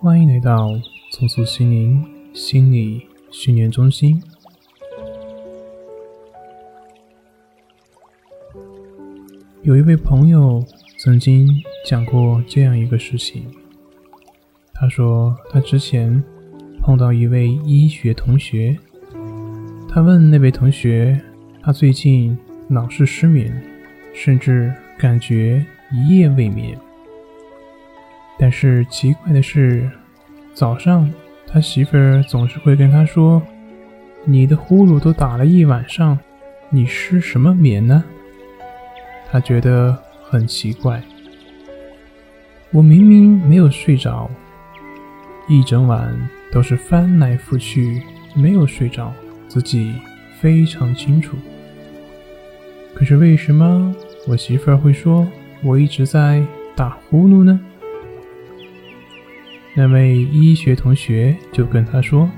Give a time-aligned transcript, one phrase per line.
[0.00, 4.22] 欢迎来到重塑心灵心理训练中心。
[9.62, 10.64] 有一位朋友
[11.00, 11.48] 曾经
[11.84, 13.44] 讲过这样一个事情。
[14.72, 16.22] 他说，他之前
[16.80, 18.78] 碰到一位医学同学，
[19.88, 21.20] 他问那位同学，
[21.60, 22.38] 他最近
[22.68, 23.52] 老是失眠，
[24.14, 26.78] 甚至感觉一夜未眠。
[28.38, 29.90] 但是奇怪的是，
[30.54, 31.12] 早上
[31.46, 33.42] 他媳妇儿总是会跟他说
[34.24, 36.18] ：“你的呼噜都打了一晚上，
[36.70, 38.04] 你失什么眠呢？”
[39.30, 41.02] 他觉得很奇怪。
[42.70, 44.30] 我明明没有睡着，
[45.48, 46.14] 一整晚
[46.52, 48.02] 都是翻来覆去，
[48.34, 49.12] 没有睡着，
[49.48, 49.94] 自己
[50.38, 51.36] 非常清楚。
[52.94, 53.94] 可是为什么
[54.26, 55.26] 我媳妇儿会说
[55.62, 56.42] 我一直在
[56.76, 57.58] 打呼噜呢？
[59.78, 62.28] 那位医学同学就跟他说：“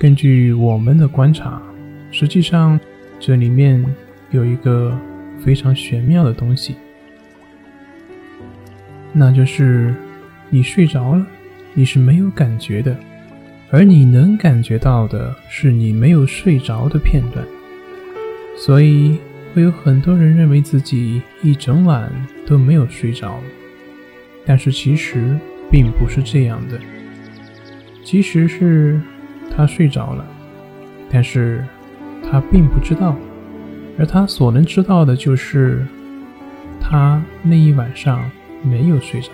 [0.00, 1.62] 根据我们的观察，
[2.10, 2.80] 实际上
[3.20, 3.80] 这里面
[4.32, 4.98] 有一个
[5.38, 6.74] 非常玄妙的东西，
[9.12, 9.94] 那就是
[10.50, 11.24] 你睡着了，
[11.72, 12.96] 你是没有感觉的，
[13.70, 17.46] 而你能感觉到的是你没有睡着的片段。
[18.56, 19.20] 所以
[19.54, 22.10] 会有很多人认为自己一整晚
[22.44, 23.38] 都没有睡着，
[24.44, 25.38] 但是其实。”
[25.72, 26.78] 并不是这样的，
[28.04, 29.00] 其实是
[29.56, 30.22] 他睡着了，
[31.10, 31.64] 但是
[32.22, 33.16] 他并不知道，
[33.98, 35.86] 而他所能知道的就是
[36.78, 38.30] 他那一晚上
[38.62, 39.30] 没有睡着。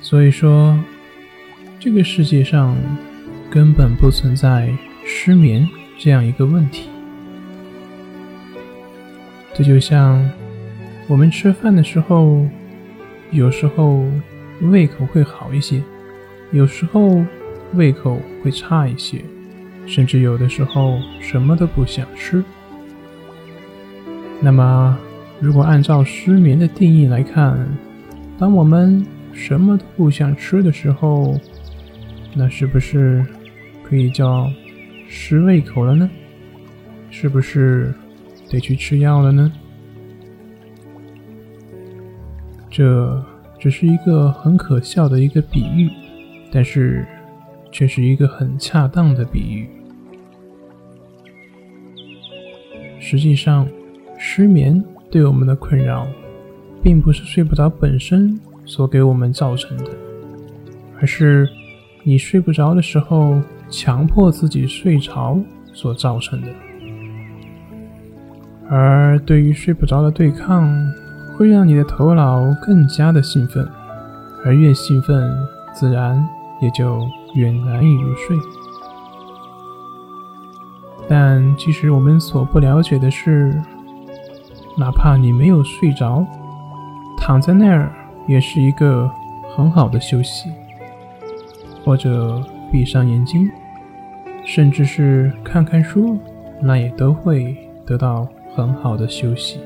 [0.00, 0.78] 所以说，
[1.80, 2.76] 这个世界上
[3.50, 4.72] 根本不存在
[5.04, 6.88] 失眠这样一个问题，
[9.52, 10.24] 这就像。
[11.06, 12.46] 我们吃饭的时候，
[13.30, 14.04] 有时候
[14.62, 15.82] 胃口会好一些，
[16.50, 17.22] 有时候
[17.74, 19.22] 胃口会差一些，
[19.86, 22.42] 甚至有的时候什么都不想吃。
[24.40, 24.98] 那么，
[25.40, 27.68] 如果按照失眠的定义来看，
[28.38, 31.38] 当我们什么都不想吃的时候，
[32.34, 33.24] 那是不是
[33.82, 34.50] 可以叫
[35.06, 36.10] 失胃口了呢？
[37.10, 37.94] 是不是
[38.50, 39.52] 得去吃药了呢？
[42.76, 43.24] 这
[43.56, 45.88] 只是一个很可笑的一个比喻，
[46.50, 47.06] 但是
[47.70, 49.68] 却是一个很恰当的比喻。
[52.98, 53.64] 实际上，
[54.18, 56.04] 失眠对我们的困扰，
[56.82, 59.90] 并不是睡不着本身所给我们造成的，
[60.98, 61.48] 而是
[62.02, 65.38] 你睡不着的时候，强迫自己睡着
[65.72, 66.48] 所造成的。
[68.68, 70.68] 而对于睡不着的对抗，
[71.36, 73.68] 会让你的头脑更加的兴奋，
[74.44, 75.30] 而越兴奋，
[75.74, 76.24] 自然
[76.60, 77.00] 也就
[77.34, 78.36] 越难以入睡。
[81.08, 83.60] 但其实我们所不了解的是，
[84.78, 86.24] 哪怕你没有睡着，
[87.18, 87.92] 躺在那儿
[88.26, 89.10] 也是一个
[89.54, 90.50] 很好的休息，
[91.84, 92.42] 或者
[92.72, 93.50] 闭上眼睛，
[94.44, 96.16] 甚至是看看书，
[96.60, 99.60] 那也都会得到很好的休息。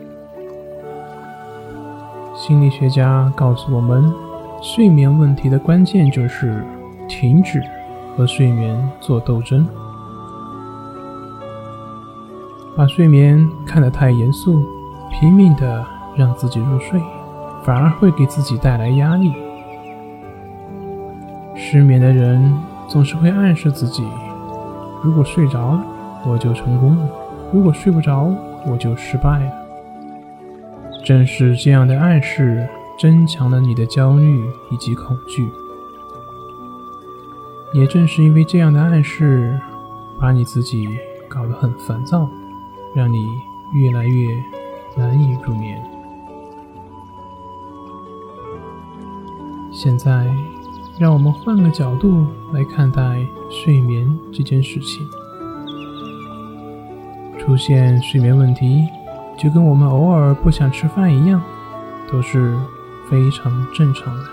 [2.49, 4.11] 心理学家告诉我们，
[4.63, 6.65] 睡眠问题的关键就是
[7.07, 7.63] 停止
[8.17, 9.69] 和睡眠做斗争。
[12.75, 14.65] 把睡眠看得太严肃，
[15.11, 15.85] 拼命的
[16.17, 16.99] 让自己入睡，
[17.63, 19.35] 反而会给自己带来压力。
[21.55, 22.51] 失眠的人
[22.87, 24.03] 总是会暗示自己：
[25.05, 25.85] 如果睡着了，
[26.27, 27.03] 我就成功了；
[27.53, 28.35] 如果睡不着，
[28.67, 29.68] 我就失败了。
[31.09, 35.49] 正是这样的暗示，增强了你的焦虑以及恐惧。
[37.73, 39.59] 也正是因为这样的暗示，
[40.21, 40.87] 把你自己
[41.27, 42.29] 搞得很烦躁，
[42.95, 43.27] 让你
[43.73, 44.29] 越来越
[44.99, 45.83] 难以入眠。
[49.73, 50.31] 现在，
[50.99, 55.09] 让我们换个角度来看待睡眠这件事情。
[57.39, 58.87] 出现睡眠问题。
[59.39, 61.41] 就跟我们偶尔不想吃饭一样，
[62.11, 62.59] 都是
[63.09, 64.25] 非常正常的。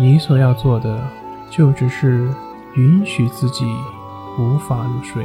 [0.00, 0.98] 你所要做的，
[1.48, 2.28] 就只是
[2.74, 3.64] 允许自己
[4.36, 5.24] 无法入睡。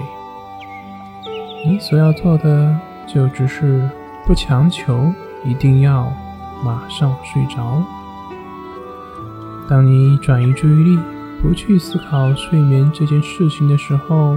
[1.65, 3.89] 你所要做的，就只是
[4.27, 5.11] 不强求
[5.43, 6.13] 一定要
[6.63, 7.81] 马上睡着。
[9.67, 10.99] 当你转移注意力，
[11.41, 14.35] 不去思考睡眠这件事情的时候，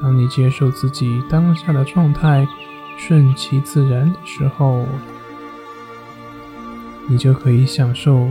[0.00, 2.44] 当你接受自己当下的状态。
[3.04, 4.86] 顺其自然的时候，
[7.08, 8.28] 你就可以享受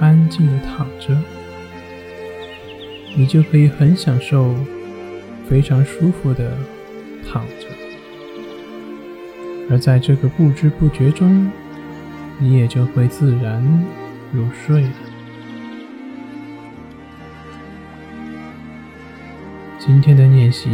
[0.00, 1.14] 安静的躺着，
[3.14, 4.54] 你就可以很享受
[5.46, 6.56] 非常舒服的
[7.30, 7.66] 躺着，
[9.70, 11.50] 而在这个不知不觉中，
[12.38, 13.62] 你也就会自然
[14.32, 14.90] 入睡了。
[19.78, 20.70] 今天的练习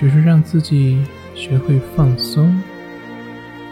[0.00, 1.04] 就是让自己
[1.34, 2.62] 学会放松，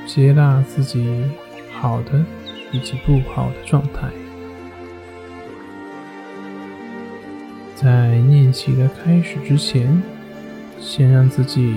[0.07, 1.25] 接纳自己
[1.73, 2.25] 好的
[2.73, 4.09] 以及不好的状态。
[7.75, 10.03] 在练习的开始之前，
[10.79, 11.75] 先让自己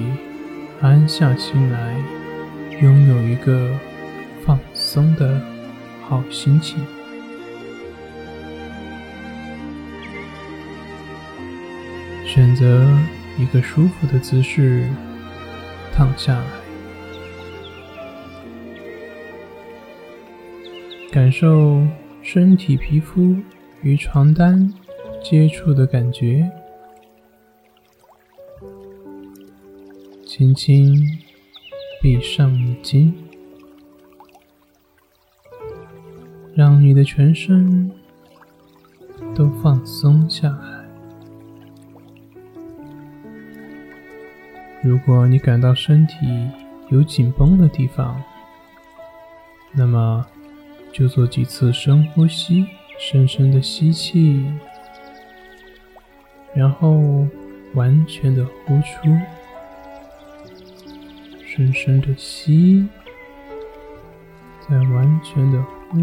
[0.81, 1.95] 安下心来，
[2.81, 3.71] 拥有一个
[4.45, 5.41] 放松的
[6.01, 6.77] 好心情。
[12.25, 12.85] 选择
[13.39, 14.89] 一个舒服的姿势
[15.97, 16.45] 躺下来，
[21.09, 21.81] 感受
[22.21, 23.33] 身体皮肤
[23.81, 24.73] 与床单
[25.23, 26.51] 接触的感觉，
[30.25, 30.93] 轻轻
[32.01, 33.13] 闭上眼睛，
[36.53, 37.89] 让你的全身
[39.33, 40.84] 都放松下来。
[44.85, 46.15] 如果你感到身体
[46.89, 48.21] 有紧绷的地方，
[49.71, 50.23] 那么
[50.93, 52.67] 就做几次深呼吸，
[52.99, 54.45] 深深的吸气，
[56.53, 57.27] 然后
[57.73, 59.17] 完全的呼出，
[61.43, 62.87] 深深的吸，
[64.69, 65.99] 再完全的呼，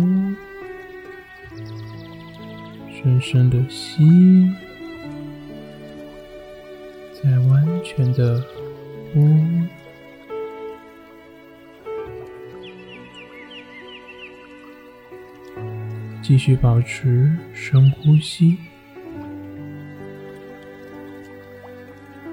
[2.90, 4.50] 深深的吸，
[7.22, 8.44] 再完全的。
[9.12, 9.38] 呼，
[16.22, 18.56] 继续保持深呼吸。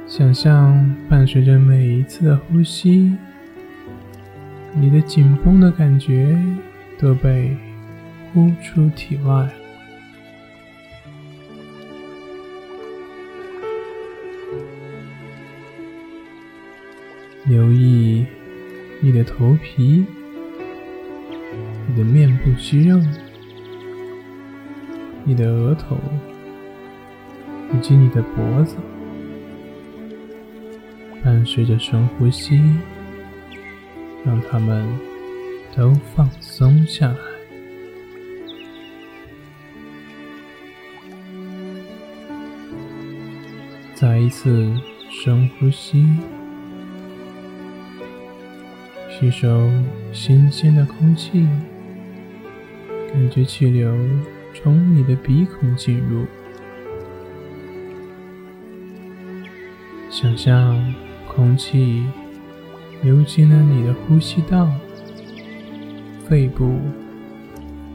[0.08, 3.16] 想象伴随着每一次的呼吸，
[4.74, 6.38] 你的紧绷的感觉
[6.98, 7.56] 都被
[8.34, 9.50] 呼出体外。
[17.46, 18.26] 留意
[19.02, 20.06] 你的头皮、
[21.88, 23.00] 你的面部肌肉、
[25.24, 25.98] 你的额头
[27.74, 28.76] 以及你的脖子，
[31.24, 32.62] 伴随着深呼吸，
[34.26, 34.86] 让它们
[35.76, 37.18] 都放松下来。
[43.96, 44.74] 再一次
[45.10, 46.06] 深呼吸。
[49.20, 49.70] 吸收
[50.14, 51.46] 新鲜的空气，
[53.12, 53.94] 感觉气流
[54.54, 56.26] 从你的鼻孔进入，
[60.10, 60.96] 想象
[61.28, 62.06] 空气
[63.04, 64.72] 流进了你的呼吸道、
[66.26, 66.80] 肺部，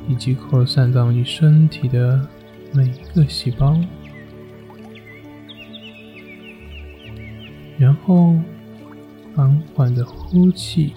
[0.06, 2.28] 以及扩散到你身体的
[2.74, 3.80] 每一个细胞，
[7.78, 8.34] 然后
[9.34, 10.92] 缓缓的呼气。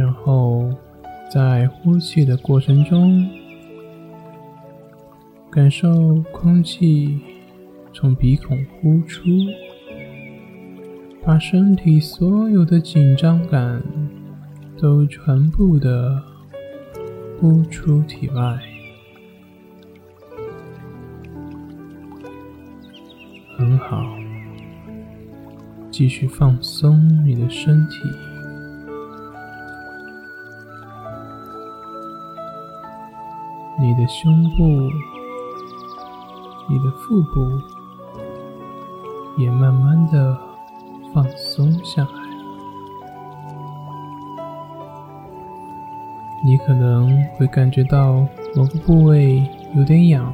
[0.00, 0.72] 然后，
[1.30, 3.28] 在呼气的过程中，
[5.50, 7.20] 感受空气
[7.92, 9.28] 从鼻孔呼出，
[11.22, 13.82] 把身体所有的紧张感
[14.78, 16.22] 都全部的
[17.38, 18.58] 呼出体外。
[23.58, 24.02] 很好，
[25.90, 28.29] 继续放松你的身体。
[33.80, 34.64] 你的胸部、
[36.68, 37.50] 你的腹部
[39.38, 40.36] 也慢慢的
[41.14, 42.10] 放松下来。
[46.44, 50.30] 你可能会感觉到某个部位有点痒，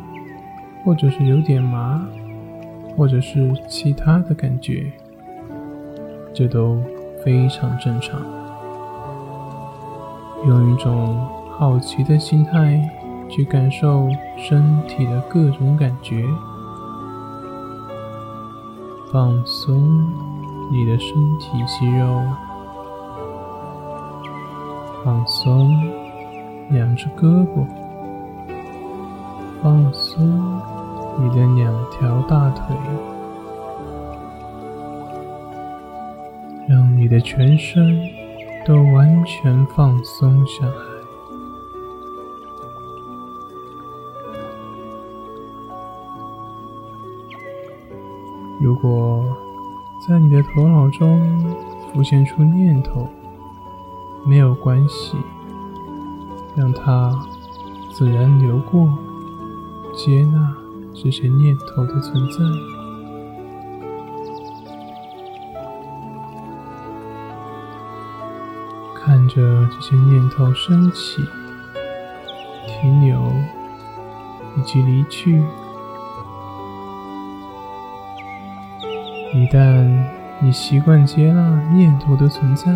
[0.84, 2.04] 或者是有点麻，
[2.96, 4.92] 或者是其他的感觉，
[6.34, 6.82] 这都
[7.24, 8.20] 非常正常。
[10.44, 11.24] 用一种
[11.56, 12.90] 好奇的心态。
[13.28, 16.25] 去感受身体的各种感觉，
[19.12, 20.06] 放松
[20.71, 22.23] 你的身体肌肉，
[25.04, 25.71] 放松
[26.71, 27.66] 两只胳膊，
[29.62, 30.61] 放松
[31.18, 32.76] 你的两条大腿，
[36.68, 38.00] 让你的全身
[38.64, 40.95] 都完全放松下来。
[48.86, 49.24] 果
[50.06, 51.20] 在你的头脑中
[51.92, 53.08] 浮现出念头，
[54.24, 55.16] 没有关系，
[56.54, 57.12] 让它
[57.92, 58.88] 自然流过，
[59.92, 60.54] 接纳
[60.94, 62.38] 这些念头的存在，
[68.94, 71.24] 看着这些念头升起、
[72.68, 73.20] 停留
[74.56, 75.42] 以及离去。
[79.36, 79.86] 一旦
[80.40, 82.72] 你习惯接纳念头的存在，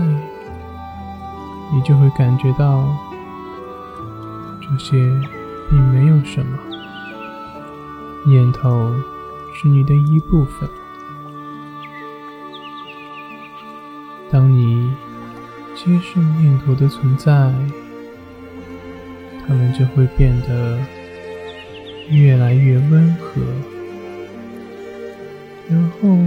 [1.72, 2.86] 你就会感觉到
[4.60, 4.92] 这些
[5.70, 6.58] 并没有什么。
[8.26, 8.94] 念头
[9.54, 10.68] 是你的一部分。
[14.30, 14.92] 当你
[15.74, 17.32] 接受念头的存在，
[19.48, 20.78] 它们就会变得
[22.10, 23.40] 越来越温和，
[25.70, 26.18] 然后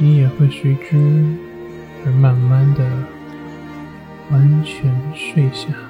[0.00, 0.96] 你也会随之
[2.04, 3.20] 而慢慢的。
[4.30, 5.89] 完全睡下。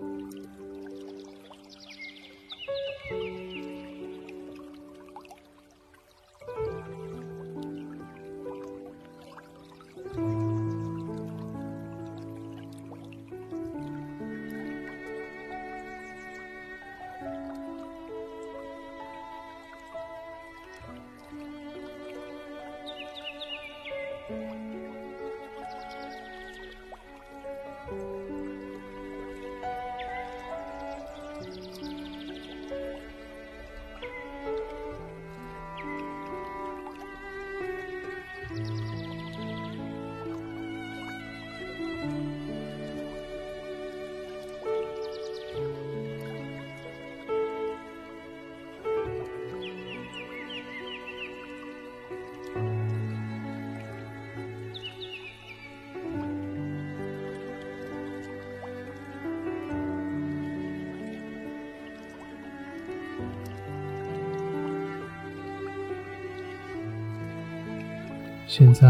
[68.53, 68.85] 现在，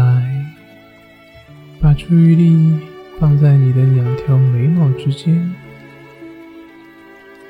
[1.80, 2.80] 把注意力
[3.20, 5.54] 放在你的两条眉毛之间，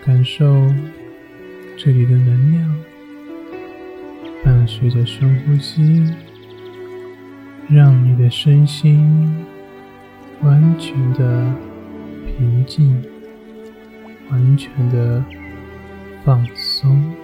[0.04, 0.44] 感受
[1.74, 2.76] 这里的能量，
[4.44, 6.12] 伴随着深呼吸，
[7.70, 9.34] 让你的身心
[10.42, 11.50] 完全的
[12.26, 13.02] 平静，
[14.28, 15.24] 完全的
[16.22, 17.21] 放松。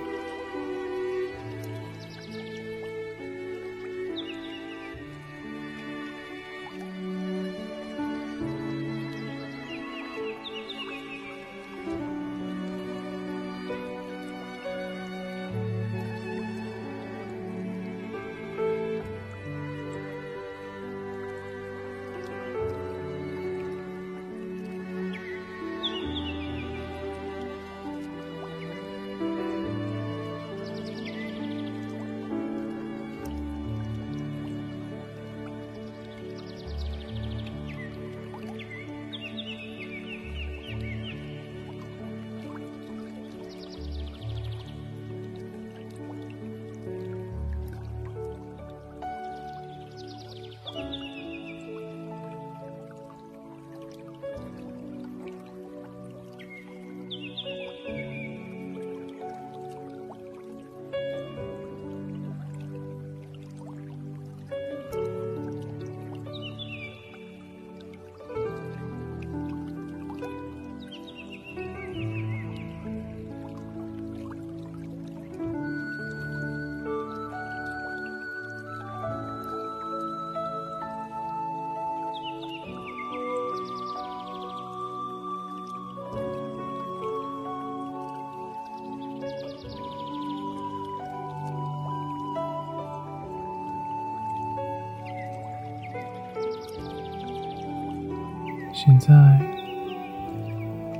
[98.81, 99.13] 现在，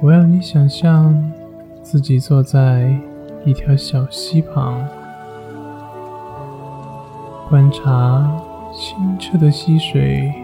[0.03, 1.15] 我要你想象
[1.81, 2.93] 自己坐在
[3.45, 4.85] 一条小溪旁，
[7.49, 8.29] 观察
[8.75, 10.35] 清澈的溪水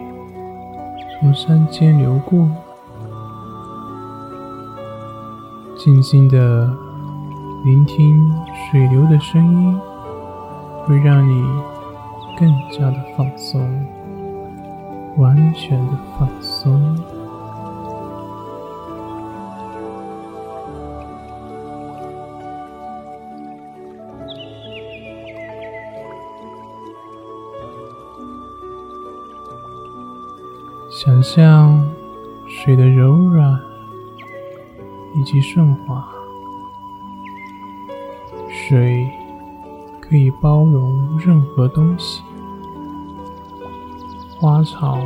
[1.18, 2.48] 从山间流过，
[5.76, 6.72] 静静的
[7.64, 8.32] 聆听
[8.70, 9.80] 水流的声音，
[10.84, 11.44] 会让你
[12.38, 13.60] 更加的放松，
[15.16, 16.96] 完全的放松。
[31.04, 31.87] 想象
[32.49, 33.61] 水的柔软
[35.14, 36.02] 以及顺滑，
[38.49, 39.06] 水
[40.00, 42.23] 可以包容任何东西，
[44.40, 44.99] 花草、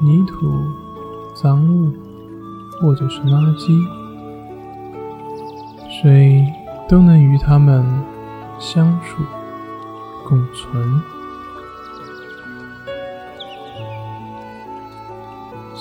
[0.00, 0.50] 泥土、
[1.34, 1.92] 脏物
[2.80, 3.86] 或者是垃圾，
[6.00, 6.42] 水
[6.88, 7.84] 都能与它们
[8.58, 9.22] 相处
[10.26, 11.17] 共存。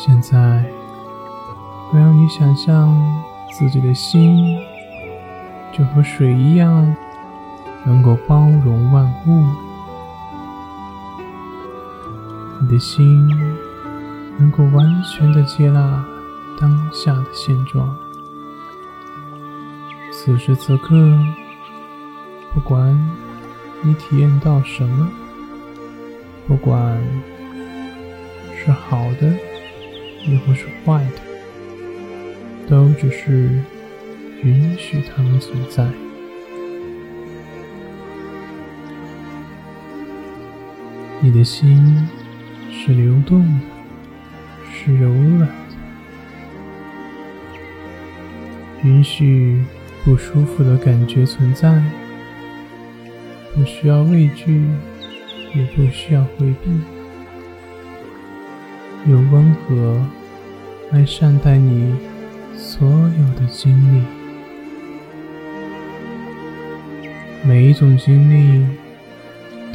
[0.08, 0.64] 现在，
[1.92, 2.98] 我要你想象
[3.52, 4.58] 自己的心
[5.74, 6.96] 就和水一样，
[7.84, 9.46] 能够包容万物。
[12.62, 13.28] 你的心
[14.38, 16.06] 能够完全的接纳
[16.58, 17.94] 当下的现状。
[20.10, 20.96] 此时此刻，
[22.54, 22.98] 不管
[23.82, 25.10] 你体验到什么，
[26.48, 26.98] 不管
[28.56, 29.47] 是好的。
[30.28, 31.22] 亦或是坏的，
[32.70, 33.64] 都只是
[34.44, 35.88] 允许它们存在。
[41.22, 42.08] 你的心
[42.72, 43.62] 是流动的，
[44.72, 45.48] 是柔软的，
[48.84, 49.64] 允许
[50.04, 51.82] 不舒服的感觉存在，
[53.56, 54.62] 不需要畏惧，
[55.56, 56.70] 也不需要回避。
[59.10, 60.06] 用温和
[60.90, 61.94] 来善待你
[62.56, 64.02] 所有的经历，
[67.46, 68.66] 每一种经历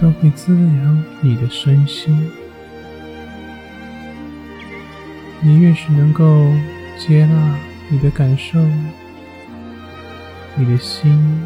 [0.00, 2.30] 都会滋养你的身心。
[5.42, 6.50] 你越是能够
[6.96, 7.58] 接纳
[7.90, 8.58] 你的感受，
[10.56, 11.42] 你的心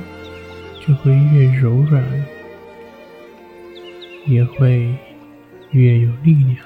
[0.86, 2.04] 就会越柔软，
[4.26, 4.94] 也会
[5.72, 6.65] 越有力量。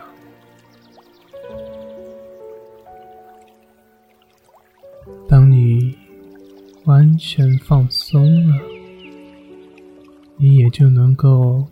[6.91, 8.57] 完全放松了，
[10.37, 11.65] 你也就能够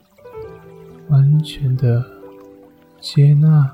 [1.08, 2.04] 完全的
[3.00, 3.68] 接纳。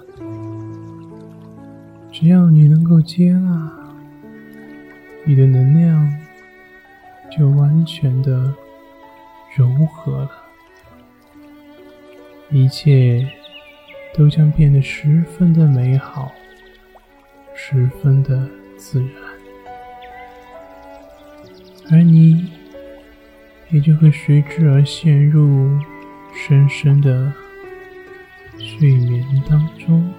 [2.11, 3.71] 只要你能够接纳，
[5.27, 6.11] 你的能量
[7.31, 8.55] 就完全的
[9.55, 10.31] 柔和了，
[12.51, 13.29] 一切
[14.15, 16.33] 都将变得十分的美好，
[17.55, 19.24] 十分的自然。
[21.91, 22.51] 而你
[23.71, 25.79] 也就会随之而陷入
[26.33, 27.33] 深深的
[28.59, 30.14] 睡眠当中。